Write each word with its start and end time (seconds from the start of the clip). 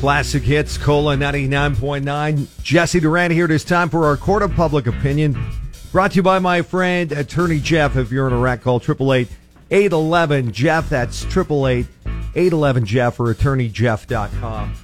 Classic 0.00 0.42
hits, 0.42 0.78
Cola 0.78 1.14
99.9. 1.14 2.62
Jesse 2.62 3.00
Duran 3.00 3.30
here. 3.30 3.44
It 3.44 3.50
is 3.50 3.64
time 3.64 3.90
for 3.90 4.06
our 4.06 4.16
Court 4.16 4.42
of 4.42 4.50
Public 4.54 4.86
Opinion. 4.86 5.38
Brought 5.92 6.12
to 6.12 6.16
you 6.16 6.22
by 6.22 6.38
my 6.38 6.62
friend, 6.62 7.12
Attorney 7.12 7.60
Jeff. 7.60 7.96
If 7.96 8.10
you're 8.10 8.26
in 8.26 8.32
Iraq, 8.32 8.62
call 8.62 8.76
888 8.76 9.28
811 9.70 10.52
Jeff. 10.52 10.88
That's 10.88 11.22
888 11.26 11.86
811 12.34 12.86
Jeff 12.86 13.20
or 13.20 13.34
attorneyjeff.com. 13.34 14.74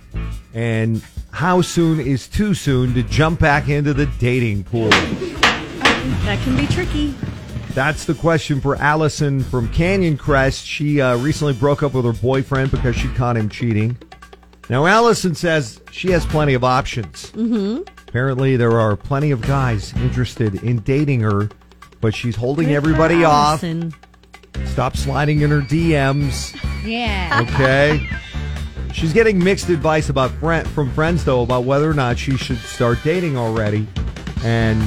And 0.53 1.03
how 1.31 1.63
soon 1.63 1.99
is 1.99 2.29
too 2.29 2.53
soon 2.53 2.93
to 2.93 3.03
jump 3.03 3.41
back 3.41 3.71
into 3.71 3.95
the 3.95 4.05
dating 4.19 4.65
pool? 4.65 4.91
That 4.91 6.39
can 6.45 6.59
be 6.59 6.67
tricky. 6.67 7.15
That's 7.71 8.05
the 8.05 8.15
question 8.15 8.61
for 8.61 8.77
Allison 8.77 9.43
from 9.43 9.71
Canyon 9.73 10.19
Crest. 10.19 10.67
She 10.67 11.01
uh, 11.01 11.17
recently 11.17 11.55
broke 11.55 11.83
up 11.83 11.95
with 11.95 12.05
her 12.05 12.13
boyfriend 12.13 12.71
because 12.71 12.97
she 12.97 13.09
caught 13.15 13.39
him 13.39 13.49
cheating. 13.49 13.97
Now, 14.69 14.87
Allison 14.87 15.35
says 15.35 15.81
she 15.93 16.11
has 16.11 16.27
plenty 16.27 16.55
of 16.55 16.65
options. 16.65 17.31
Mm-hmm. 17.33 17.83
Apparently, 18.09 18.57
there 18.57 18.81
are 18.81 18.97
plenty 18.97 19.31
of 19.31 19.41
guys 19.43 19.93
interested 19.99 20.63
in 20.65 20.81
dating 20.81 21.21
her, 21.21 21.49
but 22.01 22.15
she's 22.15 22.35
holding 22.37 22.69
Good 22.69 22.75
everybody 22.75 23.25
off. 23.25 23.63
Allison. 23.63 23.95
Stop 24.65 24.97
sliding 24.97 25.43
in 25.43 25.51
her 25.51 25.61
DMs. 25.61 26.57
Yeah. 26.87 27.41
Okay. 27.43 28.09
she's 28.93 29.13
getting 29.13 29.43
mixed 29.43 29.69
advice 29.71 30.09
about 30.09 30.31
friend, 30.31 30.69
from 30.69 30.89
friends 30.93 31.25
though 31.25 31.43
about 31.43 31.65
whether 31.65 31.91
or 31.91 31.95
not 31.95 32.17
she 32.17 32.37
should 32.37 32.59
start 32.59 32.99
dating 33.03 33.37
already, 33.37 33.89
and 34.45 34.81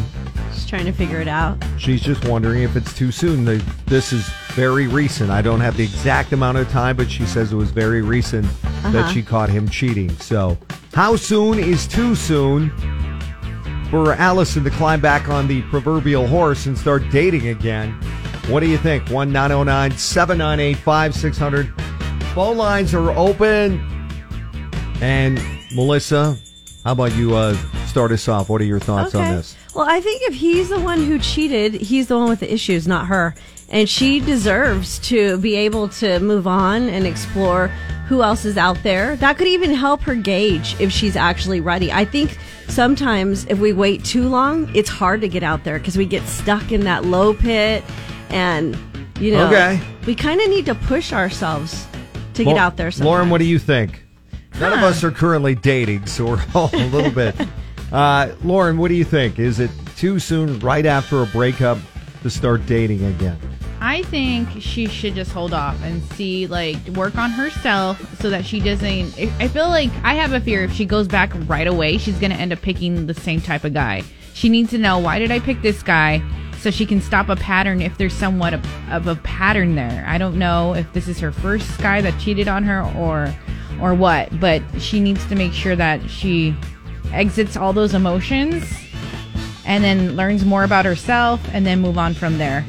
She's 0.53 0.65
trying 0.65 0.85
to 0.85 0.93
figure 0.93 1.19
it 1.19 1.27
out. 1.27 1.61
she's 1.77 2.01
just 2.01 2.25
wondering 2.25 2.63
if 2.63 2.77
it's 2.77 2.93
too 2.97 3.11
soon. 3.11 3.43
The- 3.43 3.61
This 3.85 4.13
is 4.13 4.29
very 4.53 4.87
recent. 4.87 5.29
I 5.29 5.41
don't 5.41 5.59
have 5.59 5.75
the 5.75 5.83
exact 5.83 6.31
amount 6.31 6.57
of 6.57 6.69
time, 6.69 6.95
but 6.95 7.11
she 7.11 7.25
says 7.25 7.51
it 7.51 7.57
was 7.57 7.71
very 7.71 8.01
recent 8.01 8.47
that 8.83 8.95
Uh-huh. 8.95 9.11
she 9.13 9.21
caught 9.23 9.49
him 9.49 9.67
cheating. 9.69 10.09
So, 10.17 10.57
how 10.93 11.15
soon 11.15 11.59
is 11.59 11.85
too 11.87 12.15
soon 12.15 12.71
for 13.91 14.13
Allison 14.13 14.63
to 14.63 14.69
climb 14.69 14.99
back 15.01 15.29
on 15.29 15.47
the 15.47 15.61
proverbial 15.63 16.27
horse 16.27 16.65
and 16.65 16.77
start 16.77 17.03
dating 17.11 17.47
again? 17.47 17.91
What 18.47 18.61
do 18.61 18.67
you 18.67 18.77
think? 18.77 19.09
1 19.09 19.31
909 19.31 19.91
798 19.97 20.77
5600. 20.77 21.73
Phone 22.33 22.57
lines 22.57 22.93
are 22.93 23.11
open. 23.11 23.79
And 25.01 25.39
Melissa, 25.73 26.37
how 26.83 26.91
about 26.93 27.15
you 27.15 27.35
uh, 27.35 27.55
start 27.85 28.11
us 28.11 28.27
off? 28.27 28.49
What 28.49 28.59
are 28.61 28.65
your 28.65 28.79
thoughts 28.79 29.15
on 29.15 29.35
this? 29.35 29.55
Well, 29.75 29.85
I 29.87 30.01
think 30.01 30.23
if 30.23 30.33
he's 30.33 30.69
the 30.69 30.79
one 30.79 31.03
who 31.03 31.19
cheated, 31.19 31.73
he's 31.75 32.07
the 32.07 32.17
one 32.17 32.27
with 32.29 32.39
the 32.41 32.51
issues, 32.53 32.87
not 32.87 33.05
her. 33.07 33.35
And 33.69 33.87
she 33.87 34.19
deserves 34.19 34.97
to 35.09 35.37
be 35.37 35.55
able 35.55 35.89
to 35.89 36.19
move 36.19 36.47
on 36.47 36.89
and 36.89 37.05
explore 37.05 37.71
who 38.09 38.23
else 38.23 38.43
is 38.43 38.57
out 38.57 38.81
there. 38.83 39.15
That 39.17 39.37
could 39.37 39.47
even 39.47 39.71
help 39.71 40.01
her 40.01 40.15
gauge 40.15 40.75
if 40.79 40.91
she's 40.91 41.15
actually 41.15 41.61
ready. 41.61 41.91
I 41.91 42.03
think 42.05 42.37
sometimes 42.67 43.45
if 43.45 43.59
we 43.59 43.71
wait 43.71 44.03
too 44.03 44.27
long, 44.27 44.69
it's 44.75 44.89
hard 44.89 45.21
to 45.21 45.27
get 45.27 45.43
out 45.43 45.63
there 45.63 45.77
because 45.77 45.95
we 45.95 46.05
get 46.07 46.23
stuck 46.23 46.71
in 46.71 46.81
that 46.85 47.05
low 47.05 47.33
pit 47.35 47.83
and, 48.29 48.75
you 49.19 49.31
know, 49.31 49.47
Okay. 49.47 49.79
we 50.07 50.15
kind 50.15 50.41
of 50.41 50.49
need 50.49 50.65
to 50.65 50.75
push 50.75 51.13
ourselves 51.13 51.85
to 52.33 52.43
get 52.43 52.57
out 52.57 52.77
there. 52.77 52.91
Lauren, 52.99 53.29
what 53.29 53.37
do 53.37 53.45
you 53.45 53.59
think? 53.59 54.03
None 54.59 54.73
of 54.73 54.79
us 54.79 55.03
are 55.03 55.11
currently 55.11 55.53
dating, 55.55 56.07
so 56.07 56.25
we're 56.25 56.43
all 56.55 56.69
a 56.73 56.87
little 56.87 57.11
bit. 57.11 57.35
Uh, 57.91 58.31
Lauren, 58.43 58.77
what 58.77 58.89
do 58.89 58.93
you 58.93 59.03
think? 59.03 59.39
Is 59.39 59.59
it 59.59 59.71
too 59.97 60.19
soon, 60.19 60.59
right 60.59 60.85
after 60.85 61.23
a 61.23 61.25
breakup, 61.25 61.79
to 62.21 62.29
start 62.29 62.63
dating 62.67 63.03
again? 63.03 63.39
I 63.89 64.03
think 64.03 64.61
she 64.61 64.85
should 64.85 65.15
just 65.15 65.31
hold 65.31 65.51
off 65.51 65.81
and 65.81 66.03
see, 66.11 66.45
like, 66.45 66.77
work 66.89 67.17
on 67.17 67.31
herself 67.31 67.99
so 68.21 68.29
that 68.29 68.45
she 68.45 68.59
doesn't. 68.59 69.17
I 69.39 69.47
feel 69.47 69.67
like 69.67 69.89
I 70.03 70.13
have 70.13 70.31
a 70.31 70.39
fear 70.39 70.63
if 70.63 70.71
she 70.71 70.85
goes 70.85 71.07
back 71.07 71.31
right 71.47 71.65
away, 71.65 71.97
she's 71.97 72.19
going 72.19 72.29
to 72.29 72.37
end 72.37 72.53
up 72.53 72.61
picking 72.61 73.07
the 73.07 73.15
same 73.15 73.41
type 73.41 73.63
of 73.63 73.73
guy. 73.73 74.03
She 74.35 74.47
needs 74.47 74.69
to 74.69 74.77
know 74.77 74.99
why 74.99 75.17
did 75.17 75.31
I 75.31 75.39
pick 75.39 75.63
this 75.63 75.81
guy 75.81 76.21
so 76.59 76.69
she 76.69 76.85
can 76.85 77.01
stop 77.01 77.29
a 77.29 77.35
pattern 77.35 77.81
if 77.81 77.97
there's 77.97 78.13
somewhat 78.13 78.53
of, 78.53 78.63
of 78.91 79.07
a 79.07 79.15
pattern 79.15 79.73
there. 79.73 80.05
I 80.07 80.19
don't 80.19 80.37
know 80.37 80.75
if 80.75 80.93
this 80.93 81.07
is 81.07 81.19
her 81.21 81.31
first 81.31 81.81
guy 81.81 81.99
that 82.01 82.19
cheated 82.19 82.47
on 82.47 82.61
her 82.65 82.83
or 82.95 83.33
or 83.81 83.95
what, 83.95 84.39
but 84.39 84.61
she 84.77 84.99
needs 84.99 85.25
to 85.29 85.35
make 85.35 85.51
sure 85.51 85.75
that 85.75 86.07
she 86.07 86.55
exits 87.11 87.57
all 87.57 87.73
those 87.73 87.95
emotions 87.95 88.71
and 89.65 89.83
then 89.83 90.15
learns 90.15 90.45
more 90.45 90.63
about 90.63 90.85
herself 90.85 91.41
and 91.53 91.65
then 91.65 91.81
move 91.81 91.97
on 91.97 92.13
from 92.13 92.37
there. 92.37 92.63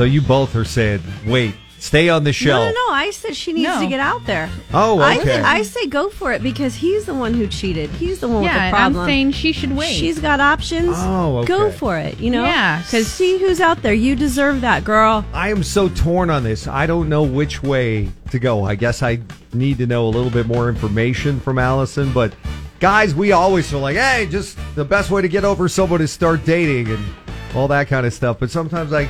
So 0.00 0.04
you 0.04 0.22
both 0.22 0.56
are 0.56 0.64
saying, 0.64 1.02
wait, 1.26 1.54
stay 1.78 2.08
on 2.08 2.24
the 2.24 2.28
No, 2.30 2.32
shelf. 2.32 2.64
no, 2.64 2.86
no. 2.88 2.94
I 2.94 3.10
said 3.10 3.36
she 3.36 3.52
needs 3.52 3.68
No. 3.68 3.82
to 3.82 3.86
get 3.86 4.00
out 4.00 4.24
there. 4.24 4.48
Oh, 4.72 4.98
I, 4.98 5.16
okay. 5.18 5.24
think, 5.26 5.44
I 5.44 5.60
say 5.60 5.88
go 5.88 6.08
for 6.08 6.32
it 6.32 6.42
because 6.42 6.74
he's 6.74 7.04
the 7.04 7.12
one 7.12 7.34
who 7.34 7.46
cheated. 7.46 7.90
He's 7.90 8.20
the 8.20 8.28
one 8.28 8.42
with 8.44 8.50
the 8.50 8.58
and 8.58 8.74
problem. 8.74 9.02
I'm 9.02 9.06
saying 9.06 9.32
she 9.32 9.52
should 9.52 9.76
wait. 9.76 9.92
She's 9.92 10.18
got 10.18 10.40
options. 10.40 10.94
Oh, 10.98 11.44
Go 11.44 11.70
for 11.70 11.98
it. 11.98 12.18
You 12.18 12.30
know. 12.30 12.44
Yeah, 12.46 12.80
'cause- 12.90 13.08
see 13.08 13.36
who's 13.36 13.60
out 13.60 13.82
there. 13.82 13.92
You 13.92 14.16
deserve 14.16 14.62
that, 14.62 14.84
girl. 14.84 15.22
I 15.34 15.50
am 15.50 15.62
so 15.62 15.90
torn 15.90 16.30
on 16.30 16.44
this. 16.44 16.66
I 16.66 16.86
don't 16.86 17.10
know 17.10 17.22
which 17.24 17.62
way 17.62 18.08
to 18.30 18.38
go. 18.38 18.64
I 18.64 18.76
guess 18.76 19.02
I 19.02 19.18
need 19.52 19.76
to 19.76 19.86
know 19.86 20.06
a 20.06 20.08
little 20.08 20.30
bit 20.30 20.46
more 20.46 20.70
information 20.70 21.40
from 21.40 21.58
Allison. 21.58 22.10
But 22.14 22.32
guys, 22.78 23.14
we 23.14 23.32
always 23.32 23.68
feel 23.70 23.80
like, 23.80 23.96
hey, 23.98 24.26
just 24.30 24.56
the 24.76 24.84
best 24.86 25.10
way 25.10 25.20
to 25.20 25.28
get 25.28 25.44
over 25.44 25.68
someone 25.68 26.00
is 26.00 26.10
start 26.10 26.46
dating 26.46 26.88
and 26.90 27.04
all 27.54 27.68
that 27.68 27.88
kind 27.88 28.06
of 28.06 28.14
stuff. 28.14 28.38
But 28.40 28.50
sometimes 28.50 28.94
I 28.94 29.06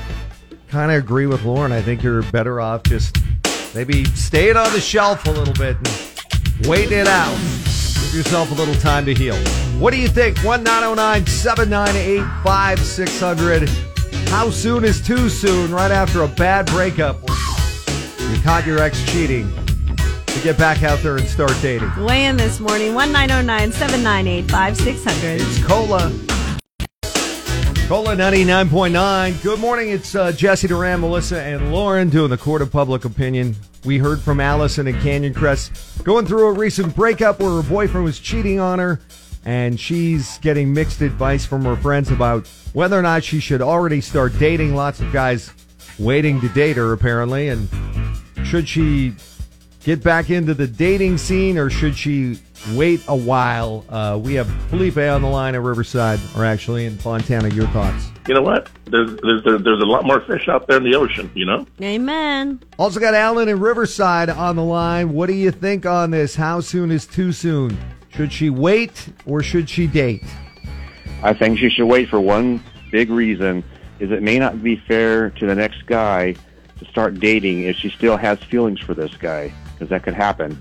kind 0.71 0.93
of 0.93 0.99
agree 0.99 1.27
with 1.27 1.45
Lauren. 1.45 1.73
I 1.73 1.83
think 1.83 2.03
you're 2.03 2.23
better 2.31 2.61
off 2.61 2.85
just 2.85 3.17
maybe 3.75 4.05
staying 4.05 4.57
on 4.57 4.73
the 4.73 4.81
shelf 4.81 5.27
a 5.27 5.31
little 5.31 5.55
bit 5.55 5.77
and 5.77 6.67
waiting 6.67 6.99
it 6.99 7.09
out. 7.09 7.35
Give 7.35 8.15
yourself 8.15 8.53
a 8.53 8.55
little 8.55 8.75
time 8.77 9.05
to 9.07 9.15
heal. 9.15 9.37
What 9.81 9.93
do 9.93 9.99
you 9.99 10.07
think? 10.07 10.39
1 10.39 10.65
798 10.65 12.21
5600. 12.45 13.69
How 14.29 14.49
soon 14.51 14.85
is 14.85 15.05
too 15.05 15.29
soon 15.29 15.73
right 15.73 15.91
after 15.91 16.23
a 16.23 16.29
bad 16.29 16.67
breakup? 16.67 17.21
You 17.21 18.41
caught 18.43 18.63
your 18.65 18.79
ex 18.79 19.05
cheating 19.11 19.53
to 19.97 20.41
get 20.45 20.57
back 20.57 20.85
out 20.85 21.01
there 21.01 21.17
and 21.17 21.27
start 21.27 21.55
dating. 21.61 21.91
Weigh 22.05 22.27
in 22.27 22.37
this 22.37 22.61
morning. 22.61 22.95
One 22.95 23.11
nine 23.11 23.29
zero 23.29 23.43
nine 23.43 23.73
seven 23.73 24.05
nine 24.05 24.29
eight 24.29 24.49
five 24.49 24.77
six 24.77 25.03
hundred. 25.03 25.41
It's 25.41 25.65
Cola. 25.65 26.30
Cola 27.91 28.15
99.9. 28.15 29.43
Good 29.43 29.59
morning. 29.59 29.91
It's 29.91 30.15
uh, 30.15 30.31
Jesse 30.31 30.69
Duran, 30.69 31.01
Melissa, 31.01 31.43
and 31.43 31.73
Lauren 31.73 32.09
doing 32.09 32.31
the 32.31 32.39
Court 32.39 32.63
of 32.63 32.71
Public 32.71 33.05
Opinion. 33.05 33.57
We 33.85 33.99
heard 33.99 34.21
from 34.21 34.39
Allison 34.39 34.87
in 34.87 34.97
Canyon 35.01 35.35
Crest 35.35 36.05
going 36.05 36.25
through 36.25 36.47
a 36.47 36.53
recent 36.53 36.95
breakup 36.95 37.41
where 37.41 37.51
her 37.51 37.69
boyfriend 37.69 38.05
was 38.05 38.21
cheating 38.21 38.61
on 38.61 38.79
her, 38.79 39.01
and 39.45 39.81
she's 39.81 40.39
getting 40.39 40.73
mixed 40.73 41.01
advice 41.01 41.45
from 41.45 41.65
her 41.65 41.75
friends 41.75 42.13
about 42.13 42.47
whether 42.75 42.97
or 42.97 43.03
not 43.03 43.25
she 43.25 43.41
should 43.41 43.61
already 43.61 44.01
start 44.01 44.39
dating. 44.39 44.77
Lots 44.77 45.01
of 45.01 45.13
guys 45.13 45.53
waiting 45.99 46.41
to 46.43 46.49
date 46.51 46.77
her, 46.77 46.93
apparently, 46.93 47.49
and 47.49 47.69
should 48.45 48.69
she 48.69 49.15
get 49.83 50.01
back 50.01 50.31
into 50.31 50.55
the 50.55 50.69
dating 50.69 51.19
scene 51.19 51.59
or 51.59 51.69
should 51.69 51.97
she 51.97 52.39
wait 52.75 53.03
a 53.09 53.17
while? 53.17 53.85
Uh, 53.89 54.19
we 54.23 54.35
have 54.35 54.49
Felipe 54.69 54.97
on 54.97 55.23
the 55.23 55.29
line 55.29 55.55
at 55.55 55.63
Riverside, 55.63 56.21
or 56.37 56.45
actually 56.45 56.87
in 56.87 56.97
Fontana. 56.97 57.49
Your 57.49 57.67
thoughts? 57.69 58.11
you 58.29 58.35
know 58.35 58.43
what? 58.43 58.71
There's 58.87 59.11
there's 59.23 59.43
there's, 59.43 59.63
there's 59.65 59.83
a 59.83 59.87
lot 59.87 60.05
more 60.05 60.21
fish 60.21 60.49
out 60.49 60.69
there 60.69 60.77
in 60.77 60.85
the 60.85 60.95
ocean. 60.95 61.31
You 61.35 61.47
know. 61.47 61.67
Amen. 61.83 62.61
Also 62.79 63.01
got 63.01 63.15
Alan 63.15 63.49
in 63.49 63.59
Riverside 63.59 64.31
on 64.31 64.57
the 64.57 64.63
line. 64.63 65.13
What 65.13 65.27
do 65.27 65.33
you 65.33 65.51
think 65.51 65.85
on 65.87 66.13
this? 66.13 66.37
How 66.37 66.61
soon 66.61 66.91
is 66.91 67.07
too 67.07 67.33
soon? 67.33 67.77
Should 68.11 68.33
she 68.33 68.51
wait 68.51 69.09
or 69.27 69.43
should 69.43 69.69
she 69.69 69.87
date? 69.87 70.25
I 71.23 71.35
think 71.35 71.59
she 71.59 71.71
should 71.71 71.87
wait 71.87 72.09
for 72.09 72.21
one 72.21 72.63
big 72.91 73.11
reason 73.11 73.65
is 73.99 74.11
it 74.11 74.23
may 74.23 74.39
not 74.39 74.63
be 74.63 74.77
fair 74.77 75.31
to 75.31 75.47
the 75.47 75.55
next 75.55 75.87
guy 75.87 76.35
to 76.79 76.85
start 76.87 77.21
dating 77.21 77.65
if 77.65 77.77
she 77.77 77.91
still 77.91 78.17
has 78.17 78.39
feelings 78.45 78.81
for 78.81 78.95
this 78.95 79.15
guy 79.17 79.53
because 79.73 79.91
that 79.91 80.03
could 80.03 80.15
happen, 80.15 80.59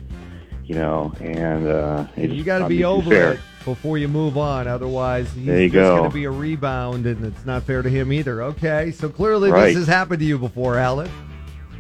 you 0.69 0.75
know. 0.75 1.12
And 1.19 1.68
uh, 1.68 2.06
it's 2.16 2.32
you 2.32 2.44
got 2.44 2.59
to 2.59 2.67
be 2.67 2.84
over 2.85 3.09
fair. 3.09 3.34
it 3.34 3.40
before 3.66 3.97
you 3.97 4.08
move 4.08 4.38
on. 4.38 4.67
Otherwise, 4.67 5.32
he's 5.34 5.46
There 5.47 5.61
you 5.64 5.70
just 5.70 5.73
go. 5.73 5.97
going 5.97 6.09
to 6.11 6.14
be 6.14 6.26
a 6.26 6.32
rebound, 6.32 7.05
and 7.08 7.26
it's 7.26 7.44
not 7.46 7.64
fair 7.64 7.82
to 7.82 7.90
him 7.90 8.14
either. 8.14 8.44
Okay, 8.44 8.91
so 8.91 9.09
clearly 9.09 9.52
Right. 9.52 9.67
this 9.67 9.78
has 9.78 9.88
happened 9.88 10.20
to 10.20 10.26
you 10.26 10.38
before, 10.38 10.78
Alan. 10.78 11.09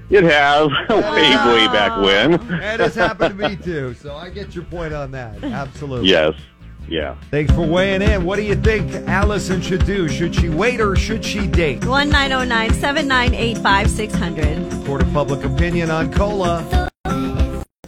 It 0.09 0.23
has 0.23 0.67
way 0.89 0.97
way 0.97 1.67
back 1.67 2.01
when. 2.01 2.33
And 2.61 2.81
it's 2.81 2.95
happened 2.95 3.37
to 3.37 3.49
me 3.49 3.55
too. 3.55 3.93
So 3.93 4.15
I 4.15 4.31
get 4.31 4.55
your 4.55 4.63
point 4.65 4.91
on 4.93 5.11
that. 5.11 5.43
Absolutely. 5.43 6.09
yes, 6.09 6.33
yeah. 6.87 7.15
Thanks 7.29 7.53
for 7.53 7.61
weighing 7.61 8.01
in. 8.01 8.25
What 8.25 8.37
do 8.37 8.41
you 8.41 8.55
think 8.55 8.91
Allison 9.07 9.61
should 9.61 9.85
do? 9.85 10.09
Should 10.09 10.33
she 10.33 10.49
wait 10.49 10.81
or 10.81 10.95
should 10.95 11.23
she 11.23 11.45
date? 11.45 11.85
One 11.85 12.09
nine 12.09 12.29
zero 12.31 12.43
nine 12.43 12.73
seven 12.73 13.07
nine 13.07 13.35
eight 13.35 13.59
five 13.59 13.87
six 13.87 14.11
hundred. 14.15 14.71
Court 14.87 15.03
of 15.03 15.13
public 15.13 15.43
opinion 15.45 15.91
on 15.91 16.11
Cola. 16.11 16.88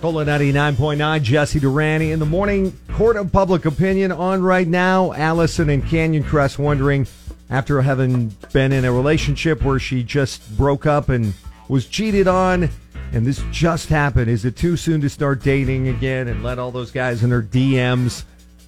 Cola 0.02 0.26
99.9, 0.26 1.22
Jesse 1.22 1.60
Duran 1.60 2.02
in 2.02 2.18
the 2.18 2.26
morning. 2.26 2.76
Court 2.94 3.18
of 3.18 3.32
public 3.32 3.66
opinion 3.66 4.12
on 4.12 4.42
right 4.42 4.68
now. 4.68 5.14
Allison 5.14 5.70
and 5.70 5.88
Canyon 5.88 6.24
Crest 6.24 6.58
wondering, 6.58 7.06
after 7.52 7.80
having 7.84 8.30
been 8.52 8.72
in 8.72 8.84
a 8.84 8.92
relationship 8.92 9.62
where 9.62 9.78
she 9.78 10.02
just 10.02 10.58
broke 10.58 10.88
up 10.88 11.10
and 11.10 11.36
was 11.68 11.86
cheated 11.86 12.28
on, 12.28 12.68
and 13.14 13.28
this 13.28 13.44
just 13.52 13.90
happened, 13.90 14.28
is 14.28 14.44
it 14.44 14.58
too 14.58 14.76
soon 14.76 15.02
to 15.02 15.10
start 15.10 15.44
dating 15.44 15.88
again 15.88 16.28
and 16.28 16.42
let 16.42 16.58
all 16.58 16.72
those 16.72 16.90
guys 16.90 17.24
in 17.24 17.30
her 17.30 17.44
DMs 17.44 18.24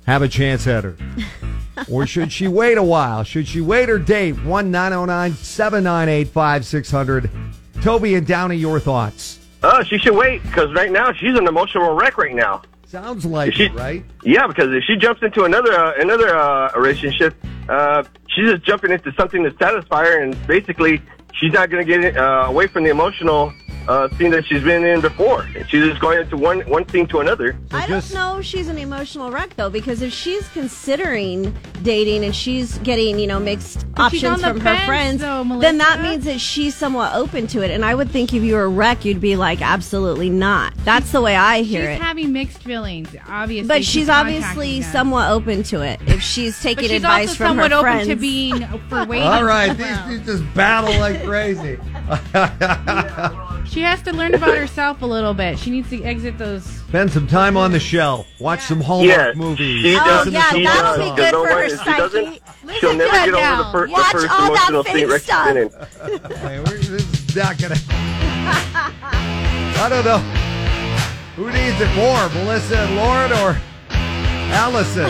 have 0.06 0.22
a 0.22 0.28
chance 0.28 0.68
at 0.68 0.84
her? 0.84 0.96
or 1.92 2.06
should 2.06 2.32
she 2.32 2.48
wait 2.48 2.78
a 2.78 2.84
while? 2.84 3.24
Should 3.24 3.48
she 3.48 3.60
wait 3.60 3.90
or 3.90 3.98
date? 3.98 4.34
1 4.44 4.70
909 4.70 5.34
798 5.34 6.28
5600. 6.28 7.32
Toby 7.82 8.14
and 8.14 8.28
Downey, 8.28 8.58
your 8.58 8.80
thoughts. 8.80 9.40
Oh, 9.64 9.82
she 9.84 9.98
should 9.98 10.16
wait 10.16 10.44
because 10.44 10.74
right 10.74 10.92
now 10.92 11.14
she's 11.14 11.38
an 11.38 11.48
emotional 11.48 11.96
wreck 11.96 12.18
right 12.18 12.36
now. 12.36 12.62
Sounds 12.86 13.26
like 13.26 13.54
She- 13.54 13.66
it, 13.66 13.74
right? 13.74 14.04
Yeah, 14.24 14.46
because 14.48 14.72
if 14.74 14.84
she 14.84 14.98
jumps 14.98 15.22
into 15.24 15.44
another 15.46 15.74
uh, 15.74 15.94
another 16.00 16.36
uh, 16.36 16.72
relationship, 16.76 17.34
uh, 17.70 18.04
she's 18.30 18.50
just 18.52 18.64
jumping 18.64 18.92
into 18.92 19.12
something 19.14 19.44
to 19.44 19.54
satisfy 19.58 20.04
her, 20.06 20.22
and 20.22 20.36
basically 20.48 21.02
she's 21.34 21.54
not 21.54 21.70
going 21.70 21.86
to 21.86 22.00
get 22.00 22.18
uh, 22.18 22.46
away 22.48 22.68
from 22.68 22.84
the 22.84 22.90
emotional 22.92 23.52
uh, 23.88 24.08
thing 24.10 24.32
that 24.32 24.46
she's 24.46 24.64
been 24.64 24.84
in 24.86 25.02
before. 25.02 25.46
She's 25.68 25.86
just 25.86 26.00
going 26.00 26.20
into 26.22 26.38
one 26.38 26.62
one 26.62 26.86
thing 26.86 27.06
to 27.08 27.20
another. 27.20 27.58
I 27.72 27.88
just- 27.88 28.14
don't 28.14 28.20
know 28.34 28.40
if 28.40 28.46
she's 28.46 28.68
an 28.68 28.78
emotional 28.78 29.32
wreck 29.32 29.56
though, 29.56 29.70
because 29.70 30.02
if 30.02 30.14
she's 30.14 30.48
considering 30.50 31.54
dating 31.84 32.24
and 32.24 32.36
she's 32.36 32.78
getting, 32.80 33.20
you 33.20 33.28
know, 33.28 33.40
mixed 33.40 33.86
But 33.96 34.04
options 34.04 34.42
from 34.42 34.60
her 34.60 34.64
fence, 34.76 34.86
friends, 34.86 35.22
though, 35.22 35.60
then 35.60 35.78
that 35.80 36.02
means 36.02 36.24
that 36.26 36.40
she's 36.40 36.76
somewhat 36.76 37.14
open 37.16 37.48
to 37.48 37.62
it. 37.62 37.72
And 37.72 37.84
I 37.84 37.94
would 37.96 38.10
think 38.10 38.34
if 38.34 38.42
you 38.44 38.56
were 38.56 38.64
a 38.64 38.68
wreck, 38.70 39.04
you'd 39.06 39.20
be 39.22 39.36
like, 39.36 39.62
absolutely 39.62 40.30
not. 40.30 40.74
That's 40.86 41.12
the 41.12 41.22
way 41.22 41.36
I 41.36 41.62
hear 41.62 41.82
She's 41.82 41.90
it. 41.90 41.94
She's 41.96 42.02
having 42.02 42.32
mixed 42.34 42.64
feelings, 42.64 43.10
obviously. 43.28 43.68
but 43.68 43.84
she's 43.84 44.08
contacting 44.08 44.44
obviously 44.44 44.80
them. 44.82 44.92
somewhat 44.92 45.30
open 45.32 45.64
to 45.64 45.82
it 45.82 46.00
if 46.08 46.22
she's 46.22 46.62
taking 46.62 46.86
she's 46.86 46.92
advice 46.98 47.30
also 47.30 47.38
from 47.38 47.48
somewhat 47.58 47.72
her 47.72 47.78
open 47.78 47.92
friends. 47.92 48.08
to 48.08 48.16
being 48.16 48.66
for 48.90 49.06
waiting. 49.08 49.28
All 49.28 49.44
right, 49.44 49.70
as 49.72 49.78
these 49.78 49.88
well. 49.88 50.38
just 50.38 50.54
battle 50.54 50.98
like 51.00 51.24
crazy. 51.24 51.78
She 53.74 53.82
has 53.82 54.02
to 54.04 54.14
learn 54.14 54.36
about 54.36 54.56
herself 54.56 55.02
a 55.02 55.06
little 55.06 55.34
bit. 55.34 55.58
She 55.58 55.72
needs 55.72 55.90
to 55.90 56.04
exit 56.04 56.38
those. 56.38 56.64
Spend 56.64 57.12
some 57.12 57.26
time 57.26 57.58
on 57.58 57.72
the 57.72 57.80
shelf. 57.80 58.28
Watch 58.40 58.62
some 58.62 58.80
Hallmark 58.82 59.10
Yeah, 59.10 59.34
movies. 59.36 59.82
she 59.82 59.96
Oh, 59.96 60.04
does. 60.06 60.28
yeah, 60.30 60.52
she 60.52 60.64
that'll 60.64 60.82
does. 60.84 60.98
be 60.98 61.04
Because 61.10 61.16
good 61.18 61.32
no 61.32 61.42
for 61.44 61.48
her 61.50 61.56
one- 61.56 61.64
if 61.66 61.80
she 61.80 61.86
doesn't, 61.98 62.26
psyche. 62.26 62.42
she'll 62.80 62.90
Listen 62.92 62.98
never 63.00 63.12
to 63.12 63.18
get 63.18 63.28
over 63.30 63.42
now. 63.42 63.64
the, 63.64 63.72
fir- 63.72 63.86
the 63.88 63.92
Watch 63.94 64.12
first 64.12 64.30
all 64.30 64.38
that 64.42 64.48
emotional 64.70 64.84
fake 64.84 64.94
thing 64.94 65.10
Rex 65.10 65.24
stuff. 65.24 65.46
has 65.48 65.54
been 65.56 66.32
in. 66.32 66.38
Hey, 66.38 66.60
we're, 66.60 66.78
this 66.78 66.90
is 66.90 67.36
not 67.36 67.58
gonna. 67.58 67.76
I 69.76 69.88
don't 69.90 70.06
know. 70.06 70.20
Who 71.36 71.48
needs 71.52 71.82
it 71.82 71.96
more, 71.96 72.30
Melissa 72.44 72.78
and 72.78 72.96
Lauren 72.96 73.32
or 73.34 73.58
Allison? 74.54 75.10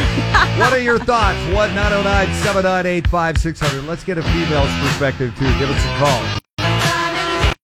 what 0.57 0.71
are 0.71 0.80
your 0.80 1.00
thoughts? 1.00 1.38
1 1.54 1.75
909 1.75 2.27
798 2.44 3.07
5600. 3.07 3.83
Let's 3.86 4.06
get 4.06 4.18
a 4.18 4.24
female's 4.24 4.71
perspective, 4.80 5.36
too. 5.38 5.51
Give 5.60 5.69
us 5.69 5.83
a 5.83 5.98
call. 5.98 6.39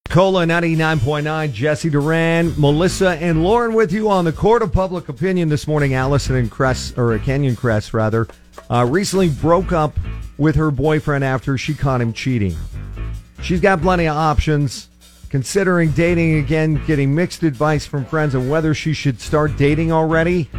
Cola 0.10 0.44
99.9, 0.44 1.54
Jesse 1.54 1.90
Duran, 1.92 2.56
Melissa, 2.58 3.12
and 3.22 3.44
Lauren 3.44 3.76
with 3.76 3.92
you 3.92 4.10
on 4.10 4.26
the 4.26 4.32
Court 4.32 4.64
of 4.64 4.74
Public 4.74 5.08
Opinion 5.08 5.50
this 5.50 5.68
morning. 5.68 5.94
Allison 5.94 6.36
and 6.36 6.50
Cress, 6.50 6.98
or 6.98 7.16
Canyon 7.20 7.56
Crest, 7.56 7.94
rather, 7.94 8.28
uh, 8.72 8.88
recently 8.90 9.30
broke 9.30 9.72
up 9.72 9.96
with 10.40 10.56
her 10.56 10.72
boyfriend 10.72 11.24
after 11.24 11.60
she 11.60 11.76
caught 11.76 12.02
him 12.02 12.12
cheating. 12.12 12.56
She's 13.44 13.62
got 13.62 13.84
plenty 13.84 14.08
of 14.08 14.18
options. 14.18 14.88
Considering 15.30 15.92
dating 15.92 16.40
again, 16.40 16.84
getting 16.88 17.14
mixed 17.14 17.44
advice 17.44 17.86
from 17.86 18.04
friends 18.04 18.34
on 18.34 18.50
whether 18.50 18.74
she 18.74 18.94
should 18.94 19.22
start 19.22 19.58
dating 19.58 19.92
already. 19.92 20.50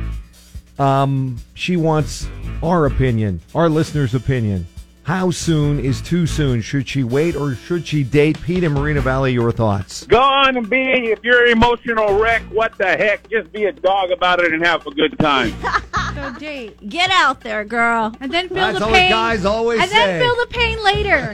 Um, 0.79 1.39
she 1.55 1.77
wants 1.77 2.29
our 2.63 2.87
opinion, 2.87 3.41
our 3.53 3.69
listeners' 3.69 4.15
opinion. 4.15 4.69
How 5.11 5.33
soon 5.33 5.81
is 5.81 6.01
too 6.01 6.25
soon? 6.25 6.61
Should 6.61 6.89
she 6.89 7.03
wait 7.03 7.35
or 7.35 7.57
should 7.57 7.85
she 7.85 8.05
date? 8.05 8.41
Pete 8.43 8.63
and 8.63 8.73
Moreno 8.73 9.01
Valley, 9.01 9.33
your 9.33 9.51
thoughts. 9.51 10.07
Go 10.07 10.21
on 10.21 10.57
and 10.57 10.71
be, 10.71 11.11
if 11.11 11.25
you're 11.25 11.47
an 11.47 11.51
emotional 11.51 12.17
wreck, 12.17 12.43
what 12.43 12.79
the 12.79 12.87
heck? 12.87 13.29
Just 13.29 13.51
be 13.51 13.65
a 13.65 13.73
dog 13.73 14.13
about 14.13 14.39
it 14.39 14.53
and 14.53 14.65
have 14.65 14.87
a 14.87 14.93
good 14.93 15.19
time. 15.19 15.53
So 16.15 16.33
date. 16.39 16.89
Get 16.89 17.11
out 17.11 17.41
there, 17.43 17.65
girl. 17.65 18.15
And 18.21 18.33
then 18.33 18.49
feel 18.49 18.57
That's 18.57 18.79
the 18.79 18.85
all 18.87 18.91
pain. 18.93 19.11
the 19.11 19.15
guys 19.15 19.45
always 19.45 19.81
and 19.81 19.91
say. 19.91 19.97
then 19.97 20.21
feel 20.23 20.37
the 20.37 20.47
pain 20.51 20.83
later. 20.85 21.33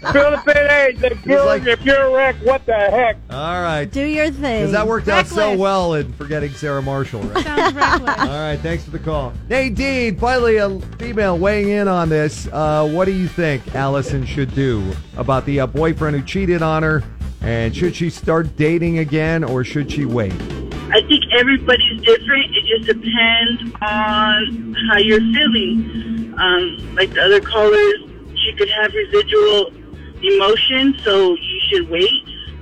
Feel 0.12 0.30
the 0.32 0.42
pain, 0.46 0.68
hey, 0.68 0.92
the 0.96 1.14
feeling, 1.22 1.46
like- 1.46 1.66
if 1.66 1.84
you're 1.84 2.00
a 2.02 2.10
wreck, 2.12 2.34
what 2.42 2.64
the 2.66 2.72
heck? 2.74 3.16
All 3.30 3.60
right. 3.62 3.84
Do 3.84 4.02
your 4.04 4.30
thing. 4.30 4.60
Because 4.60 4.72
that 4.72 4.86
worked 4.86 5.08
out 5.08 5.26
so 5.26 5.36
Reckless. 5.36 5.58
well 5.60 5.94
in 5.94 6.12
forgetting 6.14 6.50
Sarah 6.52 6.82
Marshall, 6.82 7.20
right? 7.22 7.44
Sounds 7.44 7.74
reckless. 7.74 8.18
All 8.18 8.26
right, 8.26 8.56
thanks 8.60 8.84
for 8.84 8.90
the 8.90 8.98
call. 8.98 9.32
Nadine, 9.48 10.16
finally 10.18 10.56
a 10.56 10.80
female 10.98 11.38
weighing 11.38 11.68
in 11.68 11.86
on 11.88 12.08
this. 12.08 12.48
Uh, 12.52 12.88
what 12.88 13.04
do 13.04 13.12
you 13.12 13.28
think 13.28 13.74
Allison 13.74 14.24
should 14.24 14.54
do 14.54 14.90
about 15.16 15.44
the 15.46 15.60
uh, 15.60 15.66
boyfriend 15.66 16.16
who 16.16 16.22
cheated 16.22 16.62
on 16.62 16.82
her? 16.82 17.02
And 17.42 17.74
should 17.76 17.94
she 17.94 18.10
start 18.10 18.56
dating 18.56 18.98
again 18.98 19.44
or 19.44 19.64
should 19.64 19.90
she 19.92 20.04
wait? 20.06 20.32
I 21.30 21.36
think 21.36 21.40
everybody's 21.40 22.00
different. 22.02 22.56
It 22.56 22.64
just 22.66 22.86
depends 22.86 23.74
on 23.82 24.74
how 24.90 24.98
you're 24.98 25.20
feeling. 25.20 26.34
Um, 26.38 26.94
like 26.94 27.12
the 27.12 27.22
other 27.22 27.40
callers, 27.40 27.94
she 28.34 28.52
could 28.56 28.70
have 28.70 28.92
residual 28.92 29.72
emotion, 30.22 30.96
so 31.02 31.34
you 31.34 31.60
should 31.70 31.88
wait. 31.90 32.10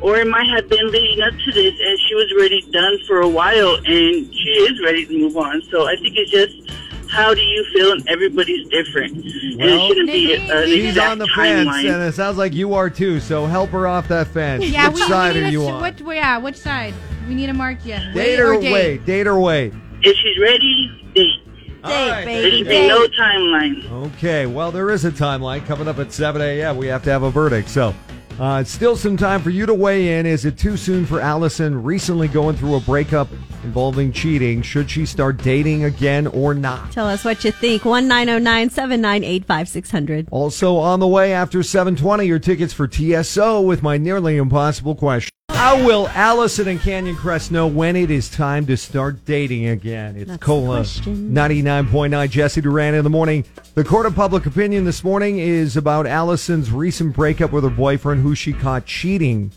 Or 0.01 0.17
it 0.17 0.29
might 0.29 0.49
have 0.55 0.69
been 0.69 0.87
leading 0.91 1.23
up 1.23 1.35
to 1.35 1.53
this, 1.53 1.75
and 1.81 1.99
she 2.09 2.15
was 2.15 2.33
already 2.37 2.63
done 2.71 2.99
for 3.07 3.21
a 3.21 3.29
while, 3.29 3.75
and 3.77 3.85
she 3.87 4.51
is 4.71 4.81
ready 4.85 5.07
to 5.07 5.19
move 5.19 5.37
on. 5.37 5.61
So 5.71 5.87
I 5.89 5.97
think 5.97 6.17
it's 6.17 6.31
just 6.31 6.71
how 7.11 7.35
do 7.35 7.41
you 7.41 7.65
feel, 7.73 7.93
and 7.93 8.09
everybody's 8.09 8.69
different. 8.69 9.17
and 9.17 9.59
Well, 9.59 9.69
it 9.85 9.89
shouldn't 9.89 10.07
be 10.07 10.35
a, 10.35 10.41
an 10.63 10.67
She's 10.67 10.89
exact 10.91 11.11
on 11.13 11.19
the 11.19 11.27
fence, 11.29 11.69
timeline. 11.69 11.95
and 11.95 12.03
it 12.05 12.15
sounds 12.15 12.39
like 12.39 12.55
you 12.55 12.75
are 12.75 12.91
too. 12.91 13.19
So 13.19 13.47
help 13.47 13.71
her 13.71 13.87
off 13.89 14.07
that 14.09 14.29
fence. 14.29 14.65
Yeah, 14.67 14.89
Which 14.89 14.97
we, 15.01 15.09
side 15.09 15.35
we 15.35 15.45
are 15.45 15.49
you 15.49 15.63
a, 15.65 15.73
on? 15.73 15.83
Which, 15.83 16.01
yeah, 16.01 16.39
which 16.39 16.57
side? 16.57 16.95
We 17.29 17.35
need 17.35 17.47
to 17.47 17.53
mark 17.53 17.85
you. 17.85 17.95
date 17.95 18.15
Wait 18.15 18.41
or, 18.41 18.55
or 18.55 18.61
date. 18.61 18.73
wait? 18.73 19.05
Date 19.07 19.27
or 19.27 19.39
wait? 19.39 19.73
if 20.03 20.17
she's 20.17 20.39
ready, 20.41 21.13
date. 21.15 21.45
Date, 21.85 22.11
right, 22.11 22.25
baby, 22.25 22.59
should 22.59 22.65
date. 22.67 22.83
be 22.83 22.89
no 22.89 23.07
timeline. 23.09 23.91
Okay, 24.17 24.47
well, 24.47 24.73
there 24.73 24.91
is 24.91 25.05
a 25.05 25.11
timeline 25.13 25.65
coming 25.67 25.87
up 25.89 25.99
at 25.99 26.13
7 26.13 26.41
a.m. 26.43 26.77
We 26.77 26.87
have 26.89 27.05
to 27.05 27.11
have 27.11 27.23
a 27.23 27.31
verdict. 27.31 27.69
So, 27.69 27.95
uh, 28.41 28.59
it's 28.61 28.71
still 28.71 28.97
some 28.97 29.17
time 29.17 29.43
for 29.43 29.51
you 29.51 29.67
to 29.67 29.75
weigh 29.75 30.19
in. 30.19 30.27
Is 30.27 30.45
it 30.45 30.57
too 30.59 30.77
soon 30.77 31.05
for 31.07 31.21
Allison 31.21 31.83
recently 31.83 32.29
going 32.29 32.57
through 32.57 32.77
a 32.77 32.81
breakup 32.81 33.29
involving 33.63 34.13
cheating? 34.13 34.63
Should 34.63 34.91
she 34.91 35.05
start 35.07 35.37
dating 35.39 35.85
again 35.85 36.27
or 36.29 36.55
not? 36.55 36.91
Tell 36.93 37.07
us 37.07 37.25
what 37.25 37.45
you 37.45 37.51
think. 37.53 37.85
One 37.85 38.09
nine 38.09 38.27
zero 38.29 38.39
nine 38.39 38.71
seven 38.71 39.01
nine 39.01 39.23
eight 39.25 39.45
five 39.45 39.69
six 39.69 39.91
hundred. 39.91 40.29
Also 40.31 40.77
on 40.77 41.01
the 41.01 41.09
way 41.09 41.33
after 41.33 41.63
720, 41.63 42.25
your 42.25 42.39
tickets 42.39 42.73
for 42.73 42.89
TSO 42.89 43.61
with 43.61 43.83
my 43.83 43.99
nearly 43.99 44.37
impossible 44.37 44.95
question. 44.95 45.31
How 45.59 45.85
will 45.85 46.07
Allison 46.11 46.69
and 46.69 46.81
Canyon 46.81 47.17
Crest 47.17 47.51
know 47.51 47.67
when 47.67 47.97
it 47.97 48.13
is 48.13 48.31
time 48.31 48.65
to 48.67 48.77
start 48.77 49.25
dating 49.25 49.67
again? 49.67 50.15
It's 50.15 50.31
That's 50.31 50.43
Cola 50.43 50.77
question. 50.77 51.33
99.9 51.33 52.31
Jesse 52.31 52.61
Duran 52.61 52.95
in 52.95 53.03
the 53.03 53.11
morning. 53.11 53.45
The 53.75 53.83
court 53.83 54.07
of 54.07 54.15
public 54.15 54.47
opinion 54.47 54.85
this 54.85 55.03
morning 55.03 55.41
is 55.41 55.77
about 55.77 56.07
Allison's 56.07 56.71
recent 56.71 57.17
breakup 57.17 57.51
with 57.51 57.65
her 57.65 57.71
boyfriend 57.71 58.23
who 58.23 58.37
she 58.37 58.53
caught 58.53 58.87
cheating. 58.87 59.51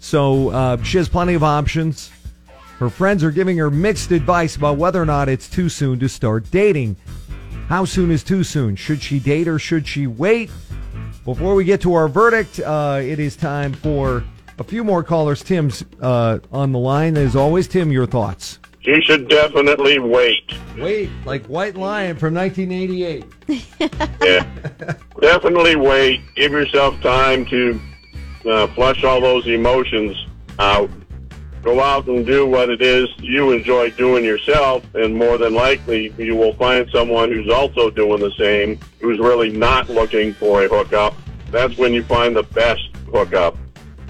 So 0.00 0.48
uh, 0.48 0.82
she 0.82 0.96
has 0.96 1.06
plenty 1.06 1.34
of 1.34 1.44
options. 1.44 2.10
Her 2.78 2.88
friends 2.88 3.22
are 3.22 3.30
giving 3.30 3.58
her 3.58 3.70
mixed 3.70 4.12
advice 4.12 4.56
about 4.56 4.78
whether 4.78 5.02
or 5.02 5.06
not 5.06 5.28
it's 5.28 5.50
too 5.50 5.68
soon 5.68 5.98
to 5.98 6.08
start 6.08 6.50
dating. 6.50 6.96
How 7.68 7.84
soon 7.84 8.10
is 8.10 8.24
too 8.24 8.42
soon? 8.42 8.74
Should 8.74 9.02
she 9.02 9.18
date 9.18 9.48
or 9.48 9.58
should 9.58 9.86
she 9.86 10.06
wait? 10.06 10.50
Before 11.26 11.54
we 11.54 11.64
get 11.64 11.82
to 11.82 11.92
our 11.92 12.08
verdict, 12.08 12.58
uh, 12.58 13.00
it 13.02 13.18
is 13.18 13.36
time 13.36 13.74
for 13.74 14.24
a 14.58 14.64
few 14.64 14.84
more 14.84 15.02
callers. 15.02 15.42
Tim's 15.42 15.84
uh, 16.00 16.38
on 16.52 16.72
the 16.72 16.78
line. 16.78 17.16
As 17.16 17.36
always, 17.36 17.68
Tim, 17.68 17.90
your 17.92 18.06
thoughts. 18.06 18.58
She 18.80 19.00
should 19.02 19.28
definitely 19.28 19.98
wait. 19.98 20.52
Wait, 20.78 21.10
like 21.24 21.44
White 21.46 21.76
Lion 21.76 22.16
from 22.16 22.34
1988. 22.34 23.24
Yeah. 24.22 24.44
definitely 25.20 25.76
wait. 25.76 26.20
Give 26.34 26.52
yourself 26.52 27.00
time 27.00 27.44
to 27.46 27.80
uh, 28.48 28.66
flush 28.68 29.04
all 29.04 29.20
those 29.20 29.46
emotions 29.46 30.16
out. 30.58 30.90
Go 31.62 31.80
out 31.80 32.06
and 32.06 32.24
do 32.24 32.46
what 32.46 32.70
it 32.70 32.80
is 32.80 33.08
you 33.18 33.50
enjoy 33.52 33.90
doing 33.90 34.24
yourself, 34.24 34.84
and 34.94 35.14
more 35.16 35.36
than 35.38 35.54
likely, 35.54 36.12
you 36.16 36.36
will 36.36 36.54
find 36.54 36.88
someone 36.92 37.32
who's 37.32 37.50
also 37.50 37.90
doing 37.90 38.20
the 38.20 38.32
same, 38.38 38.78
who's 39.00 39.18
really 39.18 39.50
not 39.50 39.88
looking 39.88 40.32
for 40.34 40.64
a 40.64 40.68
hookup. 40.68 41.14
That's 41.50 41.76
when 41.76 41.92
you 41.92 42.04
find 42.04 42.36
the 42.36 42.44
best 42.44 42.88
hookup. 43.12 43.56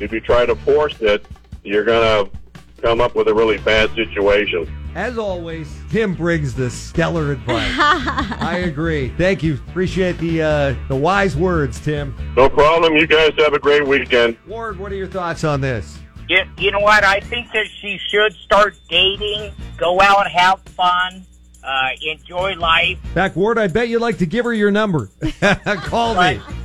If 0.01 0.13
you 0.13 0.21
try 0.21 0.47
to 0.47 0.55
force 0.57 1.01
it, 1.01 1.27
you're 1.63 1.85
going 1.85 2.27
to 2.27 2.39
come 2.83 3.01
up 3.01 3.15
with 3.15 3.29
a 3.29 3.35
really 3.35 3.59
bad 3.59 3.91
situation. 3.95 4.71
As 4.95 5.19
always, 5.19 5.69
Tim 5.91 6.15
brings 6.15 6.55
the 6.55 6.71
stellar 6.71 7.33
advice. 7.33 7.75
I 7.79 8.63
agree. 8.65 9.11
Thank 9.11 9.43
you. 9.43 9.55
Appreciate 9.69 10.17
the 10.19 10.43
uh, 10.43 10.75
the 10.89 10.97
wise 10.97 11.37
words, 11.37 11.79
Tim. 11.81 12.17
No 12.35 12.49
problem. 12.49 12.97
You 12.97 13.07
guys 13.07 13.33
have 13.39 13.53
a 13.53 13.59
great 13.59 13.87
weekend. 13.87 14.39
Ward, 14.47 14.79
what 14.79 14.91
are 14.93 14.97
your 14.97 15.07
thoughts 15.07 15.45
on 15.45 15.61
this? 15.61 15.99
You, 16.29 16.45
you 16.59 16.71
know 16.71 16.81
what? 16.81 17.05
I 17.05 17.21
think 17.21 17.53
that 17.53 17.67
she 17.81 17.99
should 18.11 18.33
start 18.33 18.77
dating, 18.89 19.53
go 19.77 20.01
out, 20.01 20.31
have 20.31 20.61
fun, 20.63 21.27
uh, 21.63 21.89
enjoy 22.01 22.55
life, 22.55 22.99
Back, 23.15 23.37
Ward, 23.37 23.59
I 23.59 23.67
bet 23.67 23.89
you'd 23.89 24.01
like 24.01 24.19
to 24.19 24.27
give 24.27 24.45
her 24.45 24.53
your 24.53 24.71
number. 24.71 25.11
Call 25.41 26.15
but 26.15 26.37
me. 26.37 26.56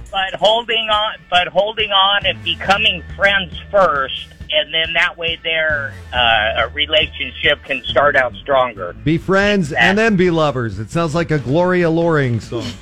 But 0.42 0.48
holding 0.48 0.90
on, 0.90 1.14
but 1.30 1.48
holding 1.50 1.92
on 1.92 2.26
and 2.26 2.44
becoming 2.44 3.04
friends 3.16 3.54
first, 3.70 4.28
and 4.52 4.74
then 4.74 4.94
that 4.94 5.16
way 5.16 5.40
their 5.44 5.94
uh, 6.12 6.68
relationship 6.74 7.64
can 7.64 7.84
start 7.84 8.16
out 8.16 8.34
stronger. 8.42 8.94
Be 9.04 9.20
friends 9.20 9.72
and 9.72 9.98
then 9.98 10.16
be 10.16 10.32
lovers. 10.32 10.80
It 10.80 10.90
sounds 10.90 11.14
like 11.14 11.30
a 11.30 11.38
Gloria 11.38 11.90
Loring 11.90 12.40
song. 12.40 12.66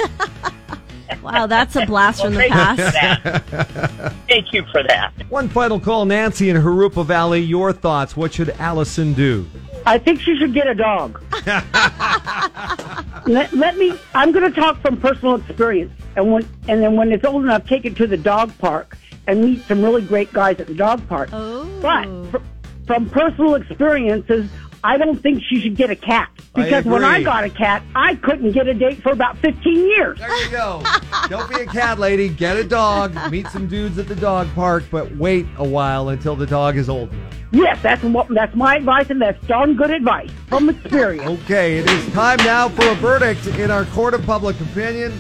Wow, 1.22 1.48
that's 1.48 1.76
a 1.76 1.86
blast 1.86 2.22
from 2.22 2.34
the 2.34 2.40
Thank 2.48 2.54
you 2.54 2.58
for 2.58 2.92
past. 2.92 3.52
that. 3.52 4.14
Thank 4.30 4.54
you 4.54 4.64
for 4.72 4.82
that. 4.84 5.12
One 5.28 5.50
final 5.50 5.78
call, 5.78 6.06
Nancy 6.06 6.50
in 6.50 6.56
Jurupa 6.56 7.06
Valley. 7.06 7.42
Your 7.42 7.74
thoughts? 7.74 8.16
What 8.16 8.34
should 8.34 8.52
Allison 8.52 9.14
do? 9.14 9.46
I 9.86 9.98
think 9.98 10.22
she 10.22 10.38
should 10.38 10.54
get 10.54 10.68
a 10.68 10.76
dog. 10.76 11.22
let, 13.28 13.52
let 13.54 13.78
me. 13.78 13.94
I'm 14.16 14.32
going 14.32 14.50
to 14.50 14.60
talk 14.62 14.80
from 14.82 14.96
personal 14.98 15.36
experience, 15.36 15.92
and 16.20 16.32
when 16.32 16.48
and 16.68 16.84
then 16.84 16.96
when 16.96 17.12
it's 17.12 17.26
old 17.26 17.44
enough, 17.44 17.66
take 17.66 17.86
it 17.86 17.96
to 17.96 18.06
the 18.06 18.18
dog 18.18 18.56
park 18.58 18.98
and 19.28 19.42
meet 19.42 19.64
some 19.64 19.82
really 19.82 20.02
great 20.02 20.32
guys 20.34 20.60
at 20.60 20.68
the 20.68 20.76
dog 20.76 21.08
park. 21.08 21.30
Oh. 21.32 21.66
But 21.82 22.32
fr- 22.32 22.46
from 22.86 23.10
personal 23.10 23.56
experiences, 23.56 24.50
I 24.84 24.98
don't 24.98 25.22
think 25.22 25.44
she 25.44 25.62
should 25.62 25.76
get 25.76 25.90
a 25.90 25.96
cat 25.96 26.30
I 26.56 26.64
because 26.64 26.86
when 26.86 27.04
I 27.04 27.22
got 27.22 27.44
a 27.44 27.50
cat, 27.50 27.84
I 27.96 28.16
couldn't 28.16 28.52
get 28.52 28.68
a 28.68 28.74
date 28.74 29.02
for 29.02 29.12
about 29.12 29.38
15 29.38 29.76
years. 29.76 30.20
There 30.20 30.44
you 30.44 30.52
go. 30.52 30.84
Don't 31.30 31.50
be 31.50 31.62
a 31.62 31.66
cat 31.66 32.00
lady. 32.00 32.30
Get 32.30 32.58
a 32.58 32.64
dog. 32.64 33.16
Meet 33.32 33.48
some 33.48 33.68
dudes 33.68 33.98
at 33.98 34.08
the 34.08 34.16
dog 34.16 34.48
park, 34.56 34.84
but 34.92 35.16
wait 35.18 35.46
a 35.58 35.68
while 35.68 36.10
until 36.10 36.36
the 36.36 36.48
dog 36.48 36.78
is 36.78 36.90
old 36.90 37.12
enough. 37.12 37.34
Yes, 37.52 37.82
that's 37.82 38.04
what 38.04 38.28
that's 38.30 38.56
my 38.56 38.76
advice, 38.76 39.10
and 39.10 39.22
that's 39.22 39.44
darn 39.48 39.76
good 39.76 39.90
advice 39.90 40.30
from 40.48 40.70
experience. 40.70 41.42
Okay, 41.44 41.80
it 41.80 41.90
is 41.90 42.14
time 42.14 42.38
now 42.40 42.70
for 42.70 42.88
a 42.88 42.96
verdict 42.96 43.48
in 43.48 43.72
our 43.72 43.86
court 43.86 44.14
of 44.14 44.24
public 44.24 44.60
opinion. 44.62 45.12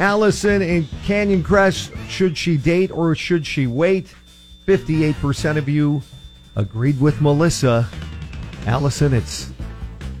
Allison 0.00 0.62
in 0.62 0.88
Canyon 1.04 1.42
Crest, 1.42 1.92
should 2.08 2.36
she 2.38 2.56
date 2.56 2.90
or 2.90 3.14
should 3.14 3.46
she 3.46 3.66
wait? 3.66 4.14
58% 4.66 5.58
of 5.58 5.68
you 5.68 6.02
agreed 6.56 6.98
with 6.98 7.20
Melissa. 7.20 7.86
Allison, 8.66 9.12
it's 9.12 9.52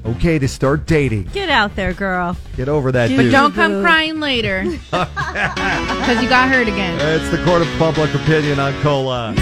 okay 0.04 0.38
to 0.38 0.46
start 0.46 0.86
dating. 0.86 1.24
Get 1.32 1.48
out 1.48 1.76
there, 1.76 1.94
girl. 1.94 2.36
Get 2.56 2.68
over 2.68 2.92
that 2.92 3.08
dude. 3.08 3.16
But 3.16 3.30
don't 3.30 3.54
come 3.54 3.80
crying 3.80 4.20
later 4.20 4.64
because 4.90 6.22
you 6.22 6.28
got 6.28 6.50
hurt 6.50 6.68
again. 6.68 6.98
It's 7.00 7.30
the 7.30 7.42
court 7.44 7.62
of 7.62 7.68
public 7.78 8.14
opinion 8.14 8.60
on 8.60 8.78
Cola. 8.82 9.34